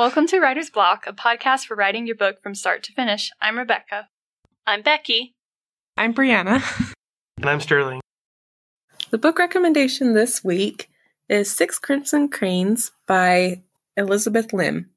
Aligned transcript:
Welcome 0.00 0.26
to 0.28 0.40
Writer's 0.40 0.70
Block, 0.70 1.06
a 1.06 1.12
podcast 1.12 1.66
for 1.66 1.74
writing 1.74 2.06
your 2.06 2.16
book 2.16 2.42
from 2.42 2.54
start 2.54 2.82
to 2.84 2.92
finish. 2.94 3.30
I'm 3.38 3.58
Rebecca. 3.58 4.08
I'm 4.66 4.80
Becky. 4.80 5.34
I'm 5.94 6.14
Brianna. 6.14 6.62
And 7.36 7.50
I'm 7.50 7.60
Sterling. 7.60 8.00
The 9.10 9.18
book 9.18 9.38
recommendation 9.38 10.14
this 10.14 10.42
week 10.42 10.88
is 11.28 11.54
Six 11.54 11.78
Crimson 11.78 12.30
Cranes 12.30 12.92
by 13.06 13.62
Elizabeth 13.94 14.54
Lim. 14.54 14.88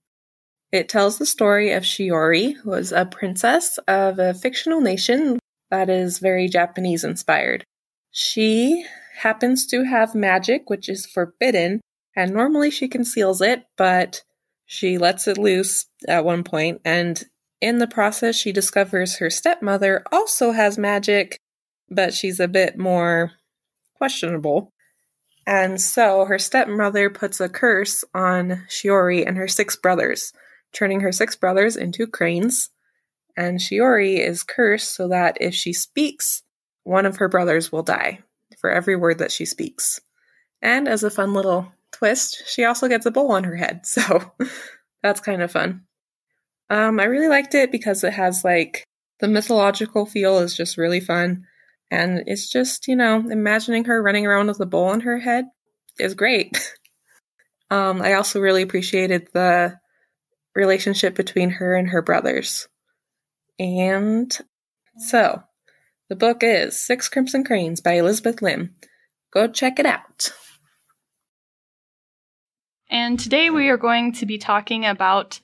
It 0.71 0.88
tells 0.88 1.17
the 1.17 1.26
story 1.26 1.73
of 1.73 1.84
Shiori, 1.84 2.55
who 2.55 2.72
is 2.72 2.94
a 2.94 3.04
princess 3.04 3.77
of 3.90 4.20
a 4.20 4.34
fictional 4.34 4.80
nation 4.80 5.38
that 5.70 5.90
is 5.90 6.20
very 6.20 6.48
Japanese 6.48 7.04
inspired. 7.04 7.66
She 8.12 8.85
happens 9.17 9.67
to 9.67 9.84
have 9.84 10.16
magic, 10.16 10.70
which 10.70 10.88
is 10.88 11.05
forbidden, 11.05 11.81
and 12.16 12.31
normally 12.31 12.72
she 12.72 12.88
conceals 12.88 13.41
it, 13.41 13.66
but 13.76 14.23
she 14.73 14.98
lets 14.98 15.27
it 15.27 15.38
loose 15.38 15.86
at 16.08 16.26
one 16.26 16.44
point, 16.44 16.81
and 16.84 17.23
in 17.62 17.77
the 17.77 17.86
process, 17.86 18.36
she 18.36 18.52
discovers 18.52 19.18
her 19.18 19.30
stepmother 19.30 20.04
also 20.12 20.52
has 20.52 20.80
magic, 20.80 21.38
but 21.91 22.12
she's 22.12 22.40
a 22.40 22.48
bit 22.48 22.76
more 22.76 23.34
questionable. 23.94 24.72
And 25.45 25.80
so 25.80 26.26
her 26.26 26.40
stepmother 26.40 27.12
puts 27.12 27.40
a 27.40 27.50
curse 27.50 28.04
on 28.16 28.64
Shiori 28.67 29.28
and 29.28 29.38
her 29.38 29.48
six 29.48 29.76
brothers, 29.76 30.34
turning 30.73 31.02
her 31.02 31.12
six 31.12 31.36
brothers 31.36 31.78
into 31.78 32.08
cranes. 32.08 32.72
And 33.38 33.59
Shiori 33.59 34.28
is 34.28 34.42
cursed 34.42 34.95
so 34.95 35.08
that 35.09 35.38
if 35.40 35.53
she 35.53 35.72
speaks, 35.72 36.42
one 36.84 37.05
of 37.05 37.17
her 37.17 37.30
brothers 37.30 37.72
will 37.72 37.84
die 37.84 38.22
for 38.58 38.72
every 38.72 38.95
word 38.95 39.19
that 39.19 39.31
she 39.31 39.45
speaks. 39.45 40.02
And 40.64 40.88
as 40.88 41.03
a 41.03 41.12
fun 41.12 41.34
little 41.36 41.72
twist, 41.94 42.44
she 42.47 42.66
also 42.66 42.88
gets 42.88 43.05
a 43.05 43.11
bowl 43.11 43.31
on 43.31 43.44
her 43.44 43.55
head. 43.55 43.81
So 43.94 44.31
that's 45.02 45.19
kind 45.19 45.41
of 45.41 45.52
fun. 45.52 45.81
Um, 46.69 47.00
I 47.00 47.05
really 47.05 47.27
liked 47.27 47.55
it 47.55 47.72
because 47.72 48.03
it 48.03 48.13
has 48.13 48.44
like 48.44 48.85
the 49.19 49.27
mythological 49.27 50.05
feel 50.05 50.39
is 50.39 50.55
just 50.55 50.77
really 50.77 51.00
fun. 51.00 51.45
And 51.91 52.23
it's 52.25 52.50
just, 52.50 52.88
you 52.88 52.95
know, 52.95 53.23
imagining 53.30 53.85
her 53.85 54.02
running 54.02 54.25
around 54.25 54.47
with 54.47 54.59
a 54.59 54.66
bowl 54.66 54.85
on 54.85 55.02
her 55.02 55.19
head 55.19 55.45
is 56.00 56.16
great. 56.16 56.73
um, 57.69 58.02
I 58.02 58.13
also 58.13 58.39
really 58.39 58.61
appreciated 58.61 59.28
the 59.33 59.78
relationship 60.55 61.16
between 61.16 61.52
her 61.52 61.75
and 61.75 61.89
her 61.89 62.02
brothers. 62.02 62.67
And 63.59 64.35
so, 64.97 65.44
the 66.09 66.16
book 66.16 66.39
is 66.41 66.81
Six 66.81 67.09
Crimson 67.09 67.44
Cranes 67.44 67.81
by 67.81 67.94
Elizabeth 67.94 68.41
Lim. 68.41 68.73
Go 69.31 69.47
check 69.47 69.80
it 69.80 69.85
out. 69.85 70.30
And 72.94 73.19
today 73.19 73.49
we 73.49 73.69
are 73.69 73.77
going 73.77 74.11
to 74.13 74.27
be 74.27 74.38
talking 74.38 74.86
about 74.86 75.39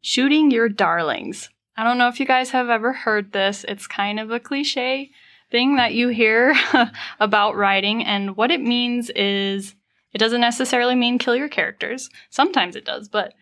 shooting 0.00 0.50
your 0.50 0.70
darlings. 0.70 1.50
I 1.76 1.84
don't 1.84 1.98
know 1.98 2.08
if 2.08 2.18
you 2.18 2.24
guys 2.24 2.48
have 2.52 2.70
ever 2.70 2.94
heard 2.94 3.32
this. 3.32 3.66
It's 3.68 3.86
kind 3.86 4.18
of 4.18 4.30
a 4.30 4.40
cliche 4.40 5.10
thing 5.50 5.76
that 5.76 5.92
you 5.92 6.08
hear 6.08 6.54
about 7.20 7.54
writing, 7.54 8.02
and 8.02 8.34
what 8.34 8.50
it 8.50 8.62
means 8.62 9.10
is 9.10 9.74
it 10.14 10.18
doesn't 10.18 10.40
necessarily 10.40 10.94
mean 10.94 11.18
kill 11.18 11.36
your 11.36 11.50
characters. 11.50 12.08
Sometimes 12.30 12.76
it 12.76 12.86
does, 12.86 13.10
but 13.10 13.34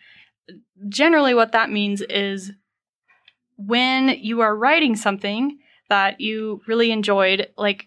generally, 0.88 1.32
what 1.32 1.52
that 1.52 1.70
means 1.70 2.00
is 2.00 2.50
when 3.56 4.08
you 4.08 4.40
are 4.40 4.56
writing 4.56 4.96
something 4.96 5.60
that 5.88 6.20
you 6.20 6.60
really 6.66 6.90
enjoyed, 6.90 7.46
like, 7.56 7.86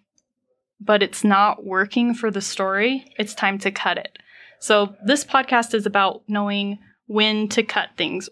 but 0.79 1.03
it's 1.03 1.25
not 1.25 1.65
working 1.65 2.13
for 2.13 2.31
the 2.31 2.39
story, 2.39 3.03
it's 3.19 3.35
time 3.35 3.59
to 3.59 3.69
cut 3.69 3.97
it. 3.97 4.17
So, 4.59 4.95
this 5.05 5.23
podcast 5.23 5.73
is 5.73 5.85
about 5.85 6.23
knowing 6.27 6.79
when 7.05 7.47
to 7.49 7.63
cut 7.63 7.89
things. 7.95 8.29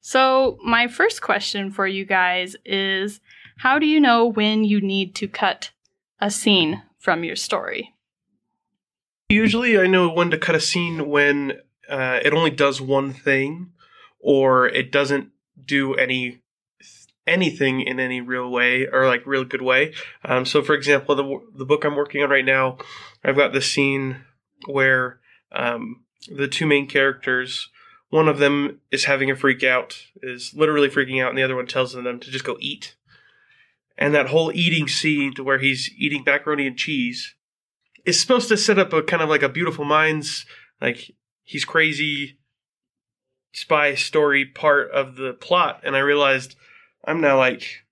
So, 0.00 0.58
my 0.64 0.88
first 0.88 1.20
question 1.20 1.70
for 1.70 1.86
you 1.86 2.04
guys 2.04 2.56
is 2.64 3.20
how 3.58 3.78
do 3.78 3.86
you 3.86 4.00
know 4.00 4.26
when 4.26 4.64
you 4.64 4.80
need 4.80 5.14
to 5.16 5.28
cut 5.28 5.70
a 6.20 6.30
scene 6.30 6.82
from 6.98 7.24
your 7.24 7.36
story? 7.36 7.94
Usually, 9.28 9.78
I 9.78 9.86
know 9.86 10.10
when 10.10 10.30
to 10.30 10.38
cut 10.38 10.54
a 10.54 10.60
scene 10.60 11.08
when 11.08 11.52
uh, 11.88 12.20
it 12.24 12.32
only 12.32 12.50
does 12.50 12.80
one 12.80 13.12
thing, 13.12 13.72
or 14.18 14.66
it 14.66 14.90
doesn't 14.90 15.30
do 15.62 15.94
any 15.94 16.40
anything 17.26 17.80
in 17.80 18.00
any 18.00 18.20
real 18.20 18.50
way 18.50 18.86
or 18.86 19.06
like 19.06 19.26
real 19.26 19.44
good 19.44 19.62
way. 19.62 19.92
Um, 20.24 20.44
so, 20.46 20.62
for 20.62 20.74
example, 20.74 21.14
the 21.14 21.40
the 21.54 21.66
book 21.66 21.84
I'm 21.84 21.96
working 21.96 22.22
on 22.22 22.30
right 22.30 22.44
now, 22.44 22.78
I've 23.22 23.36
got 23.36 23.52
this 23.52 23.70
scene 23.70 24.24
where 24.66 25.20
um, 25.52 26.04
the 26.28 26.48
two 26.48 26.66
main 26.66 26.86
characters, 26.86 27.68
one 28.10 28.28
of 28.28 28.38
them 28.38 28.80
is 28.90 29.04
having 29.04 29.30
a 29.30 29.36
freak 29.36 29.62
out, 29.62 29.96
is 30.22 30.52
literally 30.54 30.88
freaking 30.88 31.22
out, 31.22 31.30
and 31.30 31.38
the 31.38 31.42
other 31.42 31.56
one 31.56 31.66
tells 31.66 31.92
them 31.92 32.20
to 32.20 32.30
just 32.30 32.44
go 32.44 32.56
eat. 32.60 32.94
And 33.96 34.14
that 34.14 34.28
whole 34.28 34.50
eating 34.52 34.88
scene 34.88 35.34
to 35.34 35.44
where 35.44 35.58
he's 35.58 35.90
eating 35.96 36.22
macaroni 36.24 36.66
and 36.66 36.76
cheese 36.76 37.34
is 38.04 38.18
supposed 38.18 38.48
to 38.48 38.56
set 38.56 38.78
up 38.78 38.92
a 38.92 39.02
kind 39.02 39.22
of 39.22 39.28
like 39.28 39.42
a 39.42 39.48
beautiful 39.48 39.84
minds, 39.84 40.46
like 40.80 41.12
he's 41.42 41.64
crazy 41.64 42.38
spy 43.52 43.94
story 43.94 44.46
part 44.46 44.90
of 44.90 45.16
the 45.16 45.34
plot. 45.34 45.80
And 45.84 45.96
I 45.96 46.00
realized 46.00 46.56
I'm 47.04 47.20
now 47.20 47.36
like 47.36 47.84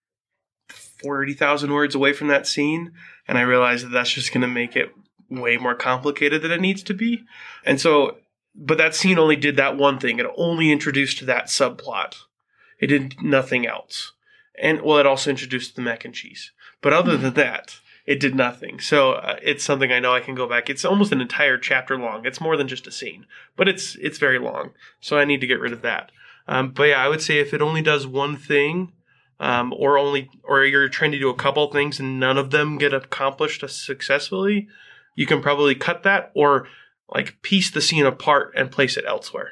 40,000 0.69 1.73
words 1.73 1.95
away 1.95 2.13
from 2.13 2.29
that 2.29 2.47
scene. 2.47 2.93
And 3.27 3.37
I 3.37 3.43
realized 3.43 3.85
that 3.85 3.91
that's 3.91 4.13
just 4.13 4.33
going 4.33 4.43
to 4.43 4.49
make 4.49 4.77
it 4.77 4.91
way 5.31 5.57
more 5.57 5.75
complicated 5.75 6.43
than 6.43 6.53
it 6.53 6.61
needs 6.61 6.83
to 6.85 6.95
be. 6.95 7.25
And 7.65 7.81
so, 7.81 8.19
but 8.55 8.79
that 8.79 8.95
scene 8.95 9.19
only 9.19 9.37
did 9.37 9.57
that 9.57 9.77
one 9.77 9.99
thing. 9.99 10.19
It 10.19 10.27
only 10.37 10.73
introduced 10.73 11.27
that 11.27 11.47
subplot. 11.47 12.17
It 12.81 12.89
did 12.89 13.23
nothing 13.23 13.67
else 13.67 14.13
and 14.59 14.83
well, 14.83 14.99
it 14.99 15.07
also 15.07 15.31
introduced 15.31 15.77
the 15.77 15.83
mac 15.83 16.05
and 16.05 16.15
cheese. 16.15 16.53
But 16.81 16.93
other 16.93 17.17
than 17.17 17.35
that, 17.35 17.81
it 18.07 18.21
did 18.21 18.35
nothing. 18.35 18.81
So 18.81 19.13
uh, 19.13 19.37
it's 19.43 19.65
something 19.65 19.93
I 19.93 20.01
know 20.01 20.15
I 20.15 20.21
can 20.21 20.35
go 20.35 20.49
back. 20.49 20.69
It's 20.69 20.85
almost 20.85 21.13
an 21.13 21.21
entire 21.21 21.59
chapter 21.59 21.97
long. 21.97 22.27
It's 22.27 22.41
more 22.41 22.57
than 22.57 22.69
just 22.69 22.87
a 22.87 22.93
scene, 22.93 23.27
but 23.57 23.69
it's 23.69 23.97
it's 23.97 24.19
very 24.19 24.39
long. 24.39 24.71
So 25.01 25.19
I 25.19 25.25
need 25.25 25.41
to 25.41 25.47
get 25.47 25.61
rid 25.61 25.73
of 25.73 25.83
that. 25.83 26.11
Um, 26.47 26.71
but 26.71 26.85
yeah, 26.85 27.05
I 27.05 27.09
would 27.09 27.23
say 27.23 27.39
if 27.39 27.53
it 27.53 27.63
only 27.63 27.83
does 27.83 28.07
one 28.07 28.37
thing, 28.37 28.93
um, 29.39 29.75
or 29.77 29.99
only 29.99 30.31
or 30.43 30.65
you're 30.65 30.89
trying 30.89 31.13
to 31.13 31.19
do 31.19 31.31
a 31.31 31.35
couple 31.35 31.71
things 31.71 32.01
and 32.01 32.19
none 32.19 32.39
of 32.39 32.51
them 32.51 32.79
get 32.79 32.95
accomplished 32.95 33.69
successfully, 33.69 34.69
you 35.19 35.27
can 35.27 35.43
probably 35.43 35.75
cut 35.75 36.05
that 36.05 36.31
or 36.33 36.69
like 37.13 37.43
piece 37.43 37.73
the 37.73 37.81
scene 37.81 38.07
apart 38.07 38.53
and 38.55 38.71
place 38.71 38.97
it 38.97 39.05
elsewhere. 39.05 39.51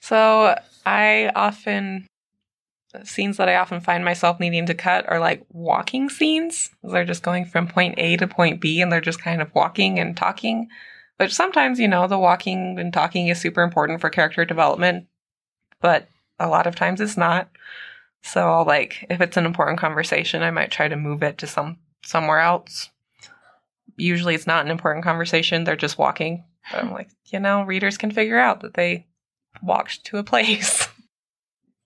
So 0.00 0.58
I 0.84 1.30
often 1.36 2.08
scenes 3.04 3.36
that 3.36 3.48
I 3.48 3.54
often 3.54 3.80
find 3.80 4.04
myself 4.04 4.40
needing 4.40 4.66
to 4.66 4.74
cut 4.74 5.08
are 5.08 5.20
like 5.20 5.46
walking 5.48 6.08
scenes. 6.08 6.70
They're 6.82 7.04
just 7.04 7.22
going 7.22 7.44
from 7.44 7.68
point 7.68 7.94
A 7.98 8.16
to 8.16 8.26
point 8.26 8.60
B 8.60 8.80
and 8.80 8.90
they're 8.90 9.00
just 9.00 9.22
kind 9.22 9.40
of 9.40 9.54
walking 9.54 10.00
and 10.00 10.16
talking. 10.16 10.66
But 11.16 11.30
sometimes, 11.30 11.78
you 11.78 11.86
know, 11.86 12.08
the 12.08 12.18
walking 12.18 12.80
and 12.80 12.92
talking 12.92 13.28
is 13.28 13.40
super 13.40 13.62
important 13.62 14.00
for 14.00 14.10
character 14.10 14.44
development, 14.44 15.06
but 15.80 16.08
a 16.40 16.48
lot 16.48 16.66
of 16.66 16.74
times 16.74 17.00
it's 17.00 17.16
not. 17.16 17.48
So 18.24 18.50
I'll 18.50 18.64
like 18.64 19.06
if 19.08 19.20
it's 19.20 19.36
an 19.36 19.46
important 19.46 19.78
conversation, 19.78 20.42
I 20.42 20.50
might 20.50 20.72
try 20.72 20.88
to 20.88 20.96
move 20.96 21.22
it 21.22 21.38
to 21.38 21.46
some 21.46 21.78
somewhere 22.04 22.40
else. 22.40 22.90
Usually 23.96 24.34
it's 24.34 24.46
not 24.46 24.64
an 24.64 24.70
important 24.70 25.04
conversation, 25.04 25.64
they're 25.64 25.76
just 25.76 25.98
walking. 25.98 26.44
But 26.70 26.82
I'm 26.82 26.92
like, 26.92 27.10
you 27.26 27.38
know, 27.40 27.62
readers 27.62 27.98
can 27.98 28.10
figure 28.10 28.38
out 28.38 28.60
that 28.60 28.74
they 28.74 29.06
walked 29.62 30.04
to 30.06 30.18
a 30.18 30.24
place. 30.24 30.88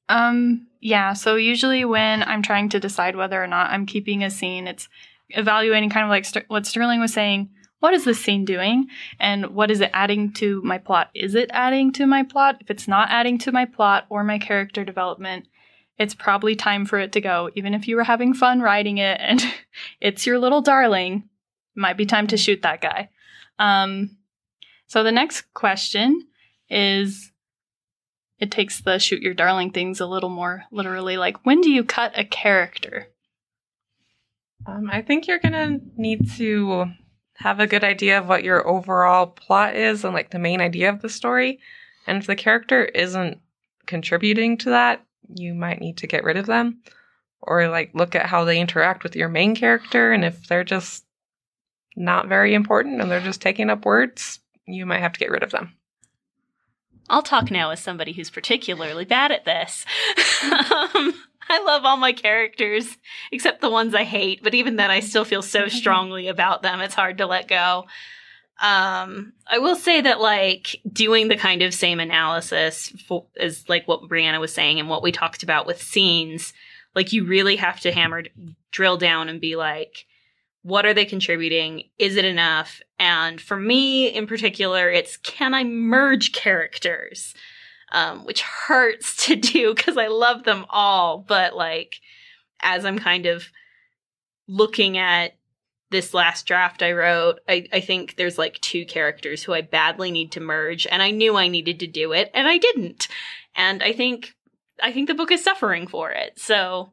Um, 0.09 0.67
yeah, 0.81 1.13
so 1.13 1.37
usually 1.37 1.85
when 1.85 2.23
I'm 2.23 2.43
trying 2.43 2.71
to 2.71 2.81
decide 2.81 3.17
whether 3.17 3.43
or 3.43 3.47
not 3.47 3.71
I'm 3.71 3.87
keeping 3.87 4.25
a 4.25 4.31
scene, 4.31 4.67
it's 4.67 4.89
evaluating 5.31 5.91
kind 5.91 6.05
of 6.05 6.11
like 6.11 6.25
St- 6.25 6.49
what 6.49 6.67
Sterling 6.67 7.01
was 7.01 7.13
saying. 7.13 7.51
What 7.81 7.95
is 7.95 8.05
this 8.05 8.21
scene 8.21 8.45
doing? 8.45 8.89
And 9.21 9.49
what 9.55 9.71
is 9.71 9.81
it 9.81 9.91
adding 9.93 10.33
to 10.35 10.61
my 10.63 10.79
plot? 10.79 11.11
Is 11.15 11.35
it 11.35 11.51
adding 11.53 11.93
to 11.93 12.07
my 12.07 12.25
plot? 12.25 12.57
If 12.61 12.71
it's 12.71 12.89
not 12.89 13.11
adding 13.11 13.39
to 13.39 13.53
my 13.53 13.67
plot 13.67 14.07
or 14.09 14.25
my 14.25 14.39
character 14.39 14.85
development, 14.85 15.47
it's 15.97 16.15
probably 16.15 16.57
time 16.57 16.87
for 16.87 16.99
it 16.99 17.13
to 17.13 17.21
go. 17.21 17.51
Even 17.55 17.75
if 17.75 17.87
you 17.87 17.97
were 17.97 18.05
having 18.05 18.35
fun 18.35 18.61
writing 18.61 18.99
it 18.99 19.21
and 19.21 19.45
it's 20.01 20.27
your 20.27 20.39
little 20.39 20.63
darling, 20.63 21.29
might 21.79 21.97
be 21.97 22.07
time 22.07 22.27
to 22.29 22.37
shoot 22.37 22.63
that 22.63 22.81
guy. 22.81 23.09
Um, 23.59 24.17
so 24.87 25.03
the 25.03 25.13
next 25.13 25.53
question 25.55 26.27
is 26.69 27.33
it 28.39 28.51
takes 28.51 28.81
the 28.81 28.99
shoot 28.99 29.23
your 29.23 29.35
darling 29.35 29.71
things 29.71 30.01
a 30.01 30.07
little 30.07 30.31
more 30.31 30.65
literally. 30.71 31.17
Like, 31.17 31.45
when 31.45 31.61
do 31.61 31.71
you 31.71 31.85
cut 31.85 32.13
a 32.17 32.25
character? 32.25 33.09
Um, 34.67 34.89
I 34.93 35.03
think 35.03 35.27
you're 35.27 35.39
gonna 35.39 35.79
need 35.97 36.31
to 36.33 36.87
have 37.35 37.61
a 37.61 37.67
good 37.67 37.85
idea 37.85 38.19
of 38.19 38.29
what 38.29 38.45
your 38.45 38.67
overall 38.67 39.27
plot 39.27 39.77
is 39.77 40.05
and 40.05 40.13
like 40.13 40.31
the 40.31 40.39
main 40.39 40.61
idea 40.61 40.89
of 40.89 41.01
the 41.01 41.09
story. 41.09 41.61
And 42.07 42.19
if 42.19 42.27
the 42.27 42.37
character 42.37 42.85
isn't 42.85 43.39
contributing 43.87 44.59
to 44.59 44.71
that, 44.71 45.05
you 45.35 45.55
might 45.55 45.81
need 45.81 45.99
to 45.99 46.07
get 46.07 46.25
rid 46.25 46.37
of 46.37 46.47
them 46.47 46.81
or 47.41 47.69
like 47.69 47.91
look 47.95 48.15
at 48.15 48.27
how 48.27 48.45
they 48.45 48.61
interact 48.61 49.03
with 49.03 49.15
your 49.15 49.29
main 49.29 49.55
character. 49.55 50.13
And 50.13 50.25
if 50.25 50.47
they're 50.49 50.65
just 50.65 51.05
not 51.99 52.29
very 52.29 52.55
important 52.55 53.01
and 53.01 53.11
they're 53.11 53.21
just 53.21 53.43
taking 53.43 53.71
up 53.71 53.85
words, 53.85 54.41
you 54.67 54.87
might 54.87 55.01
have 55.01 55.13
to 55.13 55.19
get 55.19 55.31
rid 55.31 55.43
of 55.43 55.51
them. 55.51 55.75
I'll 57.11 57.23
talk 57.23 57.51
now 57.51 57.71
as 57.71 57.81
somebody 57.81 58.13
who's 58.13 58.31
particularly 58.31 59.05
bad 59.05 59.33
at 59.33 59.45
this. 59.45 59.85
um, 60.43 61.15
I 61.49 61.63
love 61.65 61.85
all 61.85 61.97
my 61.97 62.13
characters 62.13 62.97
except 63.33 63.61
the 63.61 63.71
ones 63.71 63.95
I 63.95 64.05
hate, 64.05 64.43
but 64.43 64.55
even 64.55 64.77
then 64.77 64.91
I 64.91 65.01
still 65.01 65.25
feel 65.25 65.43
so 65.43 65.69
strongly 65.69 66.29
about 66.29 66.63
them. 66.63 66.81
It's 66.81 66.95
hard 66.95 67.19
to 67.19 67.27
let 67.27 67.49
go. 67.49 67.87
Um, 68.61 69.35
I 69.47 69.59
will 69.59 69.77
say 69.77 70.01
that 70.01 70.21
like 70.21 70.81
doing 70.93 71.29
the 71.29 71.37
kind 71.37 71.63
of 71.63 71.73
same 71.73 72.01
analysis 72.01 72.89
for, 73.07 73.27
as 73.39 73.69
like 73.69 73.87
what 73.87 74.03
Brianna 74.03 74.41
was 74.41 74.53
saying 74.53 74.81
and 74.81 74.89
what 74.89 75.03
we 75.03 75.13
talked 75.13 75.43
about 75.43 75.67
with 75.67 75.81
scenes, 75.81 76.53
like 76.95 77.13
you 77.13 77.25
really 77.25 77.57
have 77.57 77.81
to 77.81 77.93
hammer 77.93 78.25
drill 78.73 78.97
down 78.97 79.29
and 79.29 79.41
be 79.41 79.57
like, 79.57 80.07
what 80.63 80.85
are 80.85 80.95
they 80.95 81.05
contributing? 81.05 81.85
Is 81.99 82.17
it 82.17 82.25
enough? 82.25 82.81
And 82.99 83.41
for 83.41 83.57
me 83.57 84.09
in 84.09 84.27
particular, 84.27 84.91
it's 84.91 85.17
can 85.17 85.55
I 85.55 85.65
merge 85.65 86.33
characters? 86.33 87.35
Um, 87.91 88.27
which 88.27 88.43
hurts 88.43 89.27
to 89.27 89.37
do 89.37 89.75
because 89.75 89.97
I 89.97 90.09
love 90.09 90.45
them 90.45 90.67
all. 90.69 91.19
But 91.19 91.57
like, 91.57 91.97
as 92.61 92.85
I'm 92.85 92.99
kind 92.99 93.27
of 93.27 93.49
looking 94.47 94.99
at 94.99 95.37
this 95.91 96.13
last 96.13 96.47
draft 96.47 96.83
I 96.83 96.93
wrote, 96.93 97.41
I, 97.49 97.67
I 97.73 97.81
think 97.81 98.17
there's 98.17 98.37
like 98.37 98.61
two 98.61 98.85
characters 98.85 99.43
who 99.43 99.55
I 99.55 99.63
badly 99.63 100.11
need 100.11 100.33
to 100.33 100.41
merge, 100.41 100.87
and 100.87 101.03
I 101.03 101.13
knew 101.13 101.37
I 101.37 101.49
needed 101.49 101.81
to 101.81 101.87
do 101.87 102.13
it, 102.13 102.31
and 102.35 102.47
I 102.47 102.59
didn't. 102.59 103.09
And 103.55 103.83
I 103.83 103.93
think 103.93 104.35
I 104.83 104.93
think 104.93 105.09
the 105.09 105.15
book 105.15 105.31
is 105.31 105.43
suffering 105.43 105.87
for 105.87 106.11
it. 106.11 106.39
So 106.39 106.93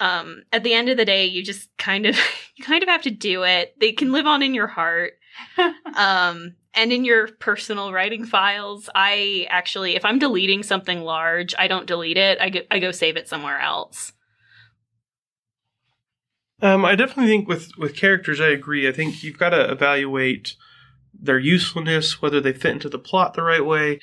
um 0.00 0.42
at 0.52 0.64
the 0.64 0.74
end 0.74 0.88
of 0.88 0.96
the 0.96 1.04
day 1.04 1.24
you 1.24 1.42
just 1.42 1.68
kind 1.76 2.06
of 2.06 2.16
you 2.56 2.64
kind 2.64 2.82
of 2.82 2.88
have 2.88 3.02
to 3.02 3.10
do 3.10 3.42
it 3.44 3.74
they 3.80 3.92
can 3.92 4.12
live 4.12 4.26
on 4.26 4.42
in 4.42 4.54
your 4.54 4.66
heart 4.66 5.14
um 5.96 6.54
and 6.74 6.92
in 6.92 7.04
your 7.04 7.28
personal 7.38 7.92
writing 7.92 8.24
files 8.24 8.88
i 8.94 9.46
actually 9.50 9.96
if 9.96 10.04
i'm 10.04 10.18
deleting 10.18 10.62
something 10.62 11.02
large 11.02 11.54
i 11.58 11.68
don't 11.68 11.86
delete 11.86 12.16
it 12.16 12.40
i 12.40 12.50
go, 12.50 12.60
I 12.70 12.78
go 12.78 12.90
save 12.90 13.16
it 13.16 13.28
somewhere 13.28 13.60
else 13.60 14.12
Um, 16.62 16.84
I 16.84 16.94
definitely 16.94 17.26
think 17.26 17.46
with 17.46 17.76
with 17.76 17.94
characters, 17.94 18.40
I 18.40 18.48
agree. 18.48 18.88
I 18.88 18.92
think 18.92 19.22
you've 19.22 19.38
got 19.38 19.50
to 19.50 19.70
evaluate 19.70 20.56
their 21.12 21.38
usefulness, 21.38 22.22
whether 22.22 22.40
they 22.40 22.54
fit 22.54 22.72
into 22.72 22.88
the 22.88 22.98
plot 22.98 23.34
the 23.34 23.42
right 23.42 23.64
way. 23.64 24.00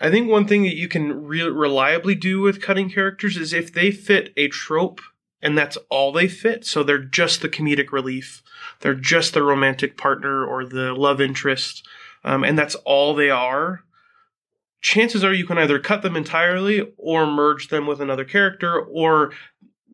I 0.00 0.10
think 0.10 0.30
one 0.30 0.46
thing 0.46 0.62
that 0.62 0.76
you 0.76 0.86
can 0.86 1.24
re- 1.24 1.42
reliably 1.42 2.14
do 2.14 2.40
with 2.40 2.62
cutting 2.62 2.88
characters 2.88 3.36
is 3.36 3.52
if 3.52 3.72
they 3.72 3.90
fit 3.90 4.32
a 4.36 4.46
trope 4.48 5.00
and 5.42 5.56
that's 5.56 5.78
all 5.88 6.12
they 6.12 6.28
fit. 6.28 6.64
So 6.64 6.82
they're 6.82 6.98
just 6.98 7.42
the 7.42 7.48
comedic 7.48 7.92
relief, 7.92 8.42
they're 8.80 8.94
just 8.94 9.34
the 9.34 9.42
romantic 9.42 9.96
partner 9.96 10.44
or 10.44 10.64
the 10.64 10.94
love 10.94 11.20
interest, 11.20 11.86
um, 12.24 12.44
and 12.44 12.58
that's 12.58 12.74
all 12.84 13.14
they 13.14 13.30
are. 13.30 13.84
Chances 14.80 15.24
are 15.24 15.32
you 15.32 15.46
can 15.46 15.58
either 15.58 15.78
cut 15.80 16.02
them 16.02 16.16
entirely 16.16 16.92
or 16.96 17.26
merge 17.26 17.68
them 17.68 17.86
with 17.86 18.00
another 18.00 18.24
character, 18.24 18.80
or 18.80 19.32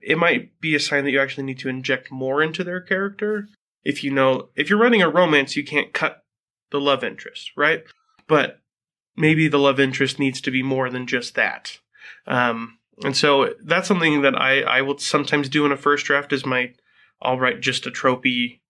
it 0.03 0.19
might 0.19 0.61
be 0.61 0.75
a 0.75 0.81
sign 0.81 1.05
that 1.05 1.11
you 1.11 1.21
actually 1.21 1.45
need 1.45 1.59
to 1.61 1.69
inject 1.69 2.11
more 2.11 2.43
into 2.43 2.63
their 2.63 2.81
character. 2.81 3.49
If 3.83 4.05
you 4.05 4.11
know, 4.11 4.49
if 4.55 4.69
you're 4.69 4.79
running 4.79 5.03
a 5.03 5.09
romance, 5.09 5.57
you 5.57 5.65
can't 5.65 5.93
cut 5.95 6.25
the 6.71 6.81
love 6.81 7.03
interest, 7.03 7.53
right? 7.57 7.85
But 8.27 8.61
maybe 9.17 9.49
the 9.49 9.59
love 9.59 9.81
interest 9.81 10.19
needs 10.19 10.41
to 10.43 10.51
be 10.51 10.63
more 10.63 10.91
than 10.91 11.07
just 11.07 11.35
that. 11.35 11.79
Um, 12.27 12.79
and 13.03 13.17
so 13.17 13.55
that's 13.63 13.89
something 13.89 14.23
that 14.23 14.37
I, 14.37 14.63
I 14.63 14.83
will 14.83 14.99
sometimes 14.99 15.49
do 15.49 15.67
in 15.67 15.73
a 15.73 15.77
first 15.77 16.07
draft 16.07 16.33
is 16.33 16.47
my, 16.47 16.73
I'll 17.21 17.39
write 17.39 17.61
just 17.61 17.87
a 17.87 17.91
tropey 17.91 18.61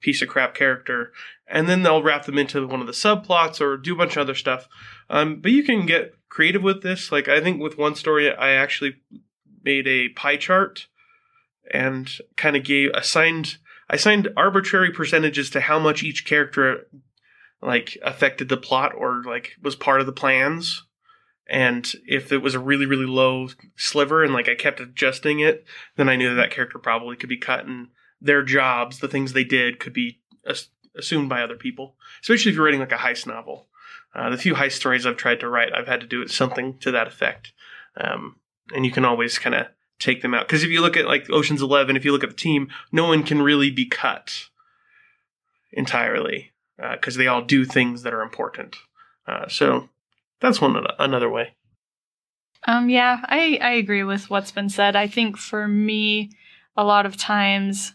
piece 0.00 0.22
of 0.22 0.28
crap 0.28 0.54
character, 0.54 1.12
and 1.46 1.68
then 1.68 1.82
they'll 1.82 2.02
wrap 2.02 2.24
them 2.24 2.38
into 2.38 2.66
one 2.66 2.80
of 2.80 2.86
the 2.86 2.92
subplots 2.92 3.60
or 3.60 3.76
do 3.76 3.94
a 3.94 3.98
bunch 3.98 4.16
of 4.16 4.22
other 4.22 4.34
stuff. 4.34 4.68
Um, 5.10 5.40
but 5.40 5.50
you 5.50 5.62
can 5.62 5.86
get 5.86 6.14
creative 6.28 6.62
with 6.62 6.82
this. 6.82 7.12
Like 7.12 7.28
I 7.28 7.40
think 7.40 7.60
with 7.60 7.78
one 7.78 7.94
story, 7.94 8.34
I 8.34 8.50
actually 8.50 8.96
made 9.62 9.86
a 9.86 10.10
pie 10.10 10.36
chart 10.36 10.86
and 11.72 12.10
kind 12.36 12.56
of 12.56 12.64
gave 12.64 12.90
assigned 12.94 13.56
I 13.88 13.96
assigned 13.96 14.28
arbitrary 14.36 14.90
percentages 14.90 15.50
to 15.50 15.60
how 15.60 15.78
much 15.78 16.02
each 16.02 16.24
character 16.24 16.86
like 17.60 17.98
affected 18.02 18.48
the 18.48 18.56
plot 18.56 18.92
or 18.96 19.22
like 19.24 19.52
was 19.62 19.76
part 19.76 20.00
of 20.00 20.06
the 20.06 20.12
plans. 20.12 20.84
And 21.46 21.90
if 22.06 22.32
it 22.32 22.38
was 22.38 22.54
a 22.54 22.58
really 22.58 22.86
really 22.86 23.06
low 23.06 23.48
sliver 23.76 24.24
and 24.24 24.32
like 24.32 24.48
I 24.48 24.54
kept 24.54 24.80
adjusting 24.80 25.40
it, 25.40 25.64
then 25.96 26.08
I 26.08 26.16
knew 26.16 26.30
that 26.30 26.36
that 26.36 26.50
character 26.50 26.78
probably 26.78 27.16
could 27.16 27.28
be 27.28 27.36
cut 27.36 27.66
and 27.66 27.88
their 28.20 28.42
jobs, 28.42 28.98
the 28.98 29.08
things 29.08 29.32
they 29.32 29.44
did, 29.44 29.78
could 29.78 29.92
be 29.92 30.20
as- 30.46 30.68
assumed 30.96 31.28
by 31.28 31.42
other 31.42 31.56
people. 31.56 31.96
Especially 32.22 32.50
if 32.50 32.56
you're 32.56 32.64
writing 32.64 32.80
like 32.80 32.92
a 32.92 32.96
heist 32.96 33.26
novel. 33.26 33.68
Uh, 34.14 34.30
the 34.30 34.38
few 34.38 34.54
heist 34.54 34.72
stories 34.72 35.04
I've 35.04 35.16
tried 35.16 35.40
to 35.40 35.48
write, 35.48 35.72
I've 35.74 35.88
had 35.88 36.00
to 36.00 36.06
do 36.06 36.26
something 36.28 36.78
to 36.78 36.90
that 36.92 37.08
effect. 37.08 37.52
Um, 37.96 38.36
and 38.74 38.86
you 38.86 38.92
can 38.92 39.04
always 39.04 39.38
kind 39.38 39.54
of 39.54 39.66
take 39.98 40.22
them 40.22 40.34
out. 40.34 40.46
Because 40.46 40.62
if 40.62 40.70
you 40.70 40.80
look 40.80 40.96
at 40.96 41.06
like 41.06 41.28
Ocean's 41.30 41.62
Eleven, 41.62 41.96
if 41.96 42.04
you 42.04 42.12
look 42.12 42.24
at 42.24 42.30
the 42.30 42.36
team, 42.36 42.68
no 42.92 43.06
one 43.06 43.22
can 43.24 43.42
really 43.42 43.70
be 43.70 43.86
cut 43.86 44.48
entirely 45.72 46.52
because 46.76 47.16
uh, 47.16 47.18
they 47.18 47.26
all 47.26 47.42
do 47.42 47.64
things 47.64 48.02
that 48.02 48.14
are 48.14 48.22
important. 48.22 48.76
Uh, 49.26 49.48
so 49.48 49.88
that's 50.40 50.60
one 50.60 50.84
another 50.98 51.30
way. 51.30 51.54
Um, 52.66 52.88
yeah, 52.88 53.20
I, 53.24 53.58
I 53.60 53.72
agree 53.72 54.04
with 54.04 54.30
what's 54.30 54.50
been 54.50 54.68
said. 54.68 54.96
I 54.96 55.06
think 55.06 55.36
for 55.36 55.68
me, 55.68 56.30
a 56.76 56.84
lot 56.84 57.06
of 57.06 57.16
times 57.16 57.94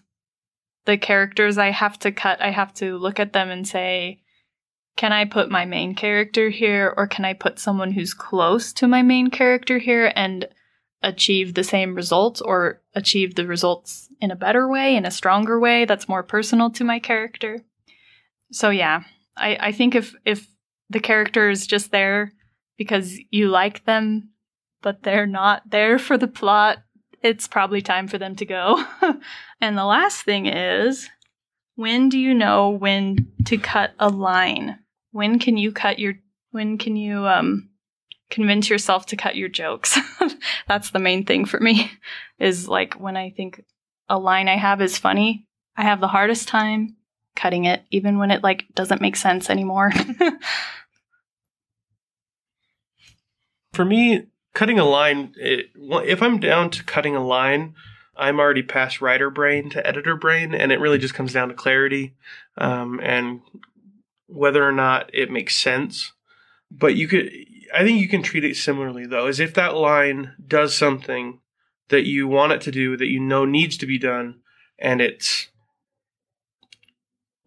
the 0.86 0.98
characters 0.98 1.58
I 1.58 1.72
have 1.72 1.98
to 2.00 2.12
cut, 2.12 2.42
I 2.42 2.52
have 2.52 2.74
to 2.76 2.98
look 2.98 3.20
at 3.20 3.34
them 3.34 3.50
and 3.50 3.68
say, 3.68 4.22
can 4.96 5.12
I 5.14 5.26
put 5.26 5.50
my 5.50 5.66
main 5.66 5.96
character 5.96 6.50
here 6.50 6.94
or 6.98 7.08
can 7.08 7.26
I 7.26 7.34
put 7.34 7.60
someone 7.60 7.92
who's 7.92 8.14
close 8.14 8.74
to 8.74 8.88
my 8.88 9.02
main 9.02 9.30
character 9.30 9.78
here 9.78 10.12
and 10.16 10.48
achieve 11.02 11.54
the 11.54 11.64
same 11.64 11.96
results 11.96 12.42
or 12.42 12.82
achieve 12.94 13.36
the 13.36 13.48
results 13.48 14.10
in 14.20 14.30
a 14.30 14.36
better 14.36 14.68
way, 14.68 14.96
in 14.96 15.06
a 15.06 15.12
stronger 15.12 15.60
way 15.60 15.86
that's 15.86 16.10
more 16.10 16.24
personal 16.24 16.70
to 16.72 16.84
my 16.84 17.00
character? 17.00 17.64
So 18.52 18.70
yeah, 18.70 19.04
I, 19.38 19.58
I 19.60 19.72
think 19.72 19.96
if 19.96 20.16
if 20.26 20.48
the 20.90 21.00
character 21.00 21.50
is 21.50 21.68
just 21.68 21.92
there 21.92 22.34
because 22.78 23.18
you 23.30 23.50
like 23.50 23.86
them, 23.86 24.30
but 24.82 25.04
they're 25.04 25.28
not 25.28 25.70
there 25.70 26.00
for 26.00 26.18
the 26.18 26.28
plot, 26.28 26.80
it's 27.22 27.48
probably 27.48 27.82
time 27.82 28.08
for 28.08 28.18
them 28.18 28.36
to 28.38 28.46
go. 28.46 28.84
and 29.62 29.78
the 29.78 29.86
last 29.86 30.24
thing 30.24 30.46
is 30.46 31.10
when 31.76 32.10
do 32.10 32.18
you 32.18 32.34
know 32.34 32.70
when 32.70 33.32
to 33.46 33.58
cut 33.58 33.92
a 34.00 34.10
line? 34.10 34.80
When 35.12 35.40
can 35.40 35.58
you 35.58 35.72
cut 35.72 36.00
your 36.00 36.16
when 36.52 36.78
can 36.78 36.96
you 36.96 37.28
um 37.28 37.70
convince 38.30 38.70
yourself 38.70 39.06
to 39.08 39.16
cut 39.16 39.36
your 39.36 39.50
jokes? 39.50 39.98
That's 40.68 40.92
the 40.92 41.00
main 41.00 41.26
thing 41.26 41.46
for 41.46 41.60
me 41.60 41.92
is 42.40 42.68
like 42.68 42.94
when 42.96 43.18
I 43.18 43.32
think 43.32 43.64
a 44.08 44.18
line 44.18 44.48
I 44.48 44.58
have 44.58 44.82
is 44.82 44.98
funny, 44.98 45.46
I 45.76 45.84
have 45.84 46.00
the 46.00 46.08
hardest 46.08 46.48
time 46.48 46.96
cutting 47.40 47.64
it 47.64 47.84
even 47.90 48.18
when 48.18 48.32
it 48.32 48.44
like 48.44 48.66
doesn't 48.76 49.02
make 49.02 49.16
sense 49.16 49.50
anymore. 49.50 49.92
For 53.74 53.86
me, 53.86 54.28
cutting 54.54 54.78
a 54.78 54.84
line, 54.84 55.34
it, 55.38 55.68
if 55.76 56.22
I'm 56.22 56.40
down 56.40 56.70
to 56.72 56.84
cutting 56.84 57.16
a 57.16 57.26
line, 57.26 57.76
I'm 58.18 58.42
already 58.42 58.62
past 58.62 59.00
writer 59.00 59.30
brain 59.30 59.70
to 59.70 59.88
editor 59.88 60.18
brain, 60.18 60.54
and 60.54 60.74
it 60.74 60.82
really 60.82 60.98
just 60.98 61.14
comes 61.14 61.32
down 61.32 61.48
to 61.48 61.54
clarity 61.54 62.16
um, 62.58 63.00
and 63.02 63.40
whether 64.28 64.68
or 64.68 64.74
not 64.74 65.10
it 65.14 65.32
makes 65.32 65.56
sense. 65.56 66.12
But 66.70 66.96
you 66.96 67.08
could, 67.08 67.32
I 67.74 67.86
think 67.86 68.02
you 68.02 68.10
can 68.10 68.22
treat 68.22 68.44
it 68.44 68.58
similarly 68.58 69.06
though, 69.06 69.28
as 69.28 69.40
if 69.40 69.54
that 69.54 69.76
line 69.76 70.34
does 70.46 70.76
something 70.76 71.40
that 71.88 72.06
you 72.06 72.28
want 72.28 72.52
it 72.52 72.60
to 72.62 72.72
do, 72.72 72.98
that 72.98 73.08
you 73.08 73.22
know 73.22 73.46
needs 73.46 73.78
to 73.78 73.86
be 73.86 73.98
done, 73.98 74.42
and 74.78 75.00
it's 75.00 75.49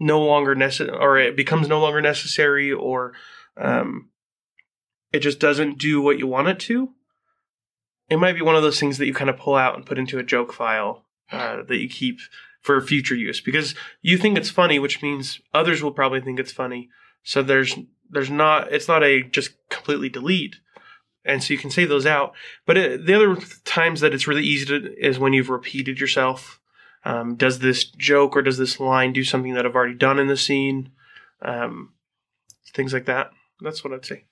no 0.02 0.20
longer 0.20 0.54
necessary, 0.54 0.98
or 0.98 1.18
it 1.18 1.36
becomes 1.36 1.68
no 1.68 1.80
longer 1.80 2.02
necessary, 2.02 2.72
or 2.72 3.12
um, 3.56 4.10
it 5.12 5.20
just 5.20 5.38
doesn't 5.38 5.78
do 5.78 6.02
what 6.02 6.18
you 6.18 6.26
want 6.26 6.48
it 6.48 6.58
to. 6.60 6.90
It 8.10 8.18
might 8.18 8.34
be 8.34 8.42
one 8.42 8.56
of 8.56 8.62
those 8.62 8.80
things 8.80 8.98
that 8.98 9.06
you 9.06 9.14
kind 9.14 9.30
of 9.30 9.38
pull 9.38 9.54
out 9.54 9.76
and 9.76 9.86
put 9.86 9.98
into 9.98 10.18
a 10.18 10.24
joke 10.24 10.52
file 10.52 11.04
uh, 11.30 11.62
that 11.62 11.78
you 11.78 11.88
keep 11.88 12.18
for 12.60 12.80
future 12.80 13.14
use 13.14 13.40
because 13.40 13.74
you 14.02 14.18
think 14.18 14.36
it's 14.36 14.50
funny, 14.50 14.78
which 14.78 15.02
means 15.02 15.40
others 15.54 15.82
will 15.82 15.92
probably 15.92 16.20
think 16.20 16.38
it's 16.38 16.52
funny. 16.52 16.90
So 17.22 17.42
there's 17.42 17.76
there's 18.10 18.30
not 18.30 18.72
it's 18.72 18.88
not 18.88 19.04
a 19.04 19.22
just 19.22 19.52
completely 19.68 20.08
delete, 20.08 20.56
and 21.24 21.42
so 21.42 21.54
you 21.54 21.58
can 21.58 21.70
save 21.70 21.88
those 21.88 22.06
out. 22.06 22.34
But 22.66 22.76
it, 22.76 23.06
the 23.06 23.14
other 23.14 23.36
times 23.64 24.00
that 24.00 24.12
it's 24.12 24.26
really 24.26 24.44
easy 24.44 24.66
to 24.66 24.94
is 24.98 25.18
when 25.18 25.32
you've 25.32 25.50
repeated 25.50 26.00
yourself. 26.00 26.60
Um, 27.04 27.34
does 27.34 27.58
this 27.58 27.84
joke 27.84 28.36
or 28.36 28.42
does 28.42 28.58
this 28.58 28.78
line 28.78 29.12
do 29.12 29.24
something 29.24 29.54
that 29.54 29.66
I've 29.66 29.74
already 29.74 29.94
done 29.94 30.18
in 30.18 30.28
the 30.28 30.36
scene? 30.36 30.92
Um, 31.40 31.92
things 32.72 32.92
like 32.92 33.06
that. 33.06 33.32
That's 33.60 33.82
what 33.82 33.92
I'd 33.92 34.04
say. 34.04 34.24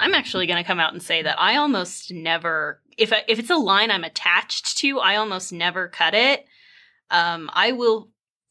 I'm 0.00 0.14
actually 0.14 0.46
going 0.46 0.62
to 0.62 0.66
come 0.66 0.80
out 0.80 0.92
and 0.92 1.02
say 1.02 1.22
that 1.22 1.40
I 1.40 1.56
almost 1.56 2.12
never, 2.12 2.80
if 2.96 3.12
I, 3.12 3.24
if 3.26 3.38
it's 3.38 3.50
a 3.50 3.56
line 3.56 3.90
I'm 3.90 4.04
attached 4.04 4.78
to, 4.78 5.00
I 5.00 5.16
almost 5.16 5.52
never 5.52 5.88
cut 5.88 6.14
it. 6.14 6.46
Um, 7.10 7.50
I 7.52 7.72
will 7.72 8.08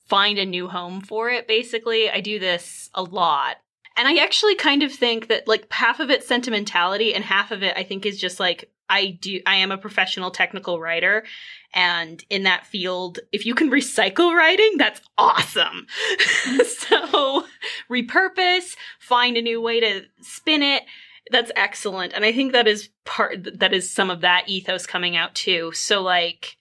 find 0.08 0.38
a 0.38 0.46
new 0.46 0.68
home 0.68 1.02
for 1.02 1.30
it. 1.30 1.48
Basically, 1.48 2.10
I 2.10 2.22
do 2.22 2.40
this 2.40 2.90
a 2.94 3.04
lot. 3.04 3.58
And 3.96 4.08
I 4.08 4.24
actually 4.24 4.56
kind 4.56 4.84
of 4.84 4.92
think 4.92 5.28
that 5.28 5.48
like 5.48 5.72
half 5.72 6.00
of 6.00 6.10
it's 6.10 6.28
sentimentality 6.28 7.14
and 7.16 7.24
half 7.24 7.52
of 7.52 7.64
it 7.64 7.76
I 7.76 7.84
think 7.84 8.06
is 8.06 8.20
just 8.20 8.40
like 8.40 8.72
I 8.90 9.18
do 9.20 9.42
I 9.46 9.56
am 9.56 9.72
a 9.72 9.78
professional 9.78 10.32
technical 10.32 10.80
writer 10.80 11.26
and 11.74 12.24
in 12.30 12.44
that 12.44 12.66
field 12.66 13.20
if 13.32 13.46
you 13.46 13.56
can 13.56 13.70
recycle 13.72 14.36
writing 14.36 14.78
that's 14.78 15.02
awesome. 15.18 15.88
so 16.66 17.46
repurpose, 17.90 18.76
find 19.00 19.38
a 19.38 19.42
new 19.42 19.62
way 19.62 19.80
to 19.80 20.04
spin 20.22 20.62
it. 20.62 20.84
That's 21.30 21.52
excellent. 21.56 22.14
And 22.14 22.24
I 22.24 22.32
think 22.32 22.54
that 22.54 22.68
is 22.68 22.90
part 23.06 23.60
that 23.60 23.74
is 23.74 23.92
some 23.92 24.10
of 24.10 24.22
that 24.22 24.48
ethos 24.48 24.86
coming 24.86 25.16
out 25.16 25.36
too. 25.36 25.72
So 25.74 26.02
like 26.02 26.58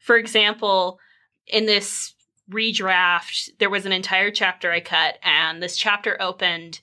for 0.00 0.16
example, 0.16 0.98
in 1.46 1.66
this 1.66 2.14
redraft, 2.50 3.50
there 3.58 3.70
was 3.70 3.86
an 3.86 3.92
entire 3.92 4.30
chapter 4.30 4.72
I 4.72 4.80
cut, 4.80 5.18
and 5.22 5.62
this 5.62 5.76
chapter 5.76 6.20
opened 6.20 6.80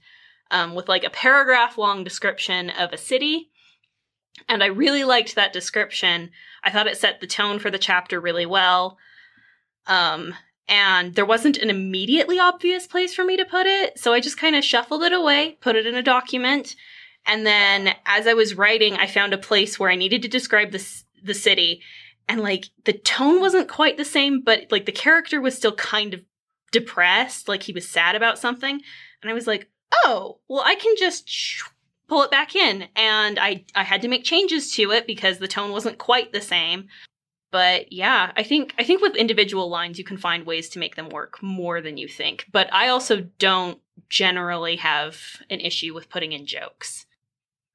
um, 0.51 0.75
with 0.75 0.87
like 0.87 1.03
a 1.03 1.09
paragraph 1.09 1.77
long 1.77 2.03
description 2.03 2.69
of 2.69 2.93
a 2.93 2.97
city. 2.97 3.49
And 4.49 4.63
I 4.63 4.67
really 4.67 5.03
liked 5.03 5.35
that 5.35 5.53
description. 5.53 6.31
I 6.63 6.71
thought 6.71 6.87
it 6.87 6.97
set 6.97 7.19
the 7.19 7.27
tone 7.27 7.59
for 7.59 7.69
the 7.69 7.79
chapter 7.79 8.19
really 8.19 8.45
well. 8.45 8.97
Um, 9.85 10.35
and 10.67 11.15
there 11.15 11.25
wasn't 11.25 11.57
an 11.57 11.69
immediately 11.69 12.39
obvious 12.39 12.87
place 12.87 13.13
for 13.13 13.23
me 13.23 13.37
to 13.37 13.45
put 13.45 13.65
it, 13.65 13.97
so 13.97 14.13
I 14.13 14.19
just 14.19 14.37
kind 14.37 14.55
of 14.55 14.65
shuffled 14.65 15.03
it 15.03 15.13
away, 15.13 15.57
put 15.61 15.77
it 15.77 15.85
in 15.85 15.95
a 15.95 16.03
document, 16.03 16.75
and 17.25 17.45
then 17.45 17.93
as 18.05 18.27
I 18.27 18.33
was 18.33 18.55
writing, 18.55 18.95
I 18.95 19.07
found 19.07 19.33
a 19.33 19.37
place 19.37 19.79
where 19.79 19.89
I 19.89 19.95
needed 19.95 20.21
to 20.23 20.27
describe 20.27 20.71
the 20.71 20.85
the 21.23 21.33
city, 21.33 21.81
and 22.27 22.41
like 22.41 22.65
the 22.85 22.93
tone 22.93 23.39
wasn't 23.39 23.69
quite 23.69 23.97
the 23.97 24.05
same, 24.05 24.41
but 24.41 24.71
like 24.71 24.85
the 24.85 24.91
character 24.91 25.39
was 25.39 25.55
still 25.55 25.75
kind 25.75 26.13
of 26.13 26.21
depressed, 26.71 27.47
like 27.47 27.63
he 27.63 27.73
was 27.73 27.87
sad 27.87 28.15
about 28.15 28.39
something. 28.39 28.81
And 29.21 29.31
I 29.31 29.33
was 29.33 29.47
like, 29.47 29.69
oh, 30.03 30.39
well, 30.47 30.61
I 30.65 30.75
can 30.75 30.95
just 30.97 31.27
pull 32.07 32.23
it 32.23 32.31
back 32.31 32.55
in. 32.55 32.87
And 32.95 33.39
I, 33.39 33.65
I 33.75 33.83
had 33.83 34.01
to 34.01 34.07
make 34.07 34.23
changes 34.23 34.71
to 34.73 34.91
it 34.91 35.07
because 35.07 35.37
the 35.37 35.47
tone 35.47 35.71
wasn't 35.71 35.97
quite 35.97 36.31
the 36.31 36.41
same. 36.41 36.87
But 37.51 37.93
yeah, 37.93 38.31
I 38.35 38.43
think 38.43 38.73
I 38.77 38.83
think 38.83 39.01
with 39.01 39.15
individual 39.15 39.69
lines 39.69 39.97
you 39.97 40.03
can 40.03 40.17
find 40.17 40.45
ways 40.45 40.69
to 40.69 40.79
make 40.79 40.95
them 40.95 41.09
work 41.09 41.41
more 41.41 41.81
than 41.81 41.97
you 41.97 42.07
think. 42.07 42.45
But 42.51 42.71
I 42.73 42.89
also 42.89 43.21
don't 43.39 43.79
generally 44.09 44.75
have 44.77 45.17
an 45.49 45.61
issue 45.61 45.93
with 45.93 46.09
putting 46.09 46.33
in 46.33 46.45
jokes. 46.45 47.05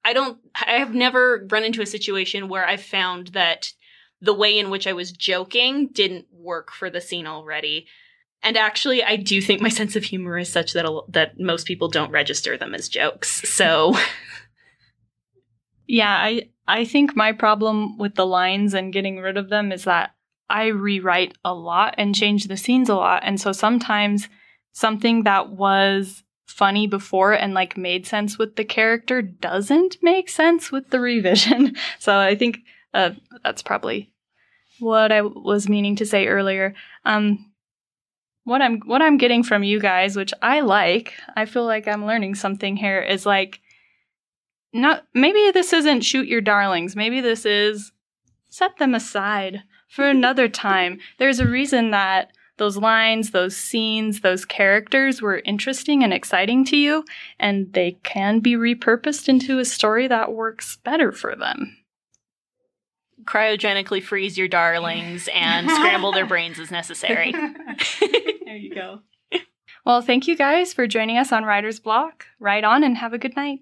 I 0.04 0.12
don't 0.12 0.38
I 0.54 0.72
have 0.72 0.94
never 0.94 1.46
run 1.50 1.64
into 1.64 1.80
a 1.80 1.86
situation 1.86 2.48
where 2.48 2.66
I've 2.66 2.82
found 2.82 3.28
that 3.28 3.72
the 4.20 4.34
way 4.34 4.58
in 4.58 4.70
which 4.70 4.86
I 4.86 4.92
was 4.92 5.10
joking 5.10 5.88
didn't 5.88 6.26
work 6.30 6.70
for 6.70 6.90
the 6.90 7.00
scene 7.00 7.26
already. 7.26 7.86
And 8.42 8.56
actually, 8.56 9.04
I 9.04 9.16
do 9.16 9.40
think 9.40 9.60
my 9.60 9.68
sense 9.68 9.94
of 9.94 10.04
humor 10.04 10.36
is 10.38 10.50
such 10.50 10.72
that 10.72 10.86
that 11.08 11.38
most 11.38 11.66
people 11.66 11.88
don't 11.88 12.10
register 12.10 12.56
them 12.56 12.74
as 12.74 12.88
jokes. 12.88 13.48
So, 13.48 13.94
yeah, 15.86 16.10
I 16.10 16.48
I 16.66 16.84
think 16.84 17.14
my 17.14 17.32
problem 17.32 17.98
with 17.98 18.16
the 18.16 18.26
lines 18.26 18.74
and 18.74 18.92
getting 18.92 19.18
rid 19.18 19.36
of 19.36 19.48
them 19.48 19.70
is 19.70 19.84
that 19.84 20.14
I 20.50 20.66
rewrite 20.66 21.38
a 21.44 21.54
lot 21.54 21.94
and 21.98 22.14
change 22.14 22.44
the 22.46 22.56
scenes 22.56 22.88
a 22.88 22.96
lot, 22.96 23.22
and 23.24 23.40
so 23.40 23.52
sometimes 23.52 24.28
something 24.72 25.22
that 25.22 25.50
was 25.50 26.24
funny 26.46 26.86
before 26.86 27.32
and 27.32 27.54
like 27.54 27.76
made 27.76 28.06
sense 28.06 28.38
with 28.38 28.56
the 28.56 28.64
character 28.64 29.22
doesn't 29.22 29.96
make 30.02 30.28
sense 30.28 30.70
with 30.70 30.90
the 30.90 31.00
revision. 31.00 31.76
so 31.98 32.18
I 32.18 32.34
think 32.34 32.58
uh, 32.92 33.10
that's 33.42 33.62
probably 33.62 34.12
what 34.80 35.12
I 35.12 35.22
was 35.22 35.68
meaning 35.68 35.96
to 35.96 36.06
say 36.06 36.26
earlier. 36.26 36.74
Um, 37.04 37.51
what 38.44 38.62
I'm 38.62 38.80
what 38.80 39.02
I'm 39.02 39.18
getting 39.18 39.42
from 39.42 39.62
you 39.62 39.80
guys, 39.80 40.16
which 40.16 40.34
I 40.42 40.60
like, 40.60 41.14
I 41.36 41.44
feel 41.44 41.64
like 41.64 41.86
I'm 41.86 42.06
learning 42.06 42.34
something 42.34 42.76
here, 42.76 43.00
is 43.00 43.24
like 43.26 43.60
not 44.72 45.04
maybe 45.14 45.50
this 45.52 45.72
isn't 45.72 46.02
shoot 46.02 46.26
your 46.26 46.40
darlings. 46.40 46.96
Maybe 46.96 47.20
this 47.20 47.44
is 47.44 47.92
set 48.48 48.78
them 48.78 48.94
aside 48.94 49.62
for 49.88 50.08
another 50.08 50.48
time. 50.48 50.98
There's 51.18 51.40
a 51.40 51.46
reason 51.46 51.90
that 51.90 52.32
those 52.58 52.76
lines, 52.76 53.30
those 53.30 53.56
scenes, 53.56 54.20
those 54.20 54.44
characters 54.44 55.22
were 55.22 55.42
interesting 55.44 56.04
and 56.04 56.12
exciting 56.12 56.64
to 56.66 56.76
you, 56.76 57.04
and 57.38 57.72
they 57.72 57.98
can 58.02 58.40
be 58.40 58.54
repurposed 58.54 59.28
into 59.28 59.58
a 59.58 59.64
story 59.64 60.06
that 60.08 60.32
works 60.32 60.76
better 60.84 61.12
for 61.12 61.34
them 61.34 61.76
cryogenically 63.24 64.02
freeze 64.02 64.36
your 64.36 64.48
darlings 64.48 65.28
and 65.32 65.70
scramble 65.76 66.12
their 66.12 66.26
brains 66.26 66.58
as 66.58 66.70
necessary. 66.70 67.34
there 68.52 68.60
you 68.60 68.74
go. 68.74 69.00
Well, 69.86 70.02
thank 70.02 70.28
you 70.28 70.36
guys 70.36 70.72
for 70.72 70.86
joining 70.86 71.16
us 71.16 71.32
on 71.32 71.44
Writer's 71.44 71.80
Block. 71.80 72.26
Write 72.38 72.62
on 72.62 72.84
and 72.84 72.98
have 72.98 73.12
a 73.12 73.18
good 73.18 73.34
night. 73.34 73.60